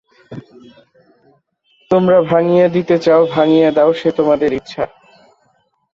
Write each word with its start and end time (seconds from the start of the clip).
তোমরা 1.91 2.17
ভাঙিয়া 2.31 2.67
দিতে 2.75 2.95
চাও 2.99 3.21
ভাঙিয়া 3.35 3.69
দাও–সে 3.71 4.09
তোমাদের 4.11 4.49
ইচ্ছা। 4.53 4.83